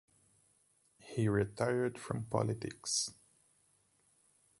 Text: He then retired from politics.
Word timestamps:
He 0.97 1.25
then 1.25 1.29
retired 1.33 1.99
from 1.99 2.23
politics. 2.23 3.11